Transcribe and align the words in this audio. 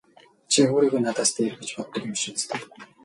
Чи 0.51 0.59
өөрийгөө 0.71 1.01
надаас 1.03 1.31
дээр 1.35 1.53
гэж 1.59 1.69
боддог 1.75 2.01
юм 2.07 2.11
биш 2.15 2.25
биз 2.33 2.43
дээ! 2.49 2.61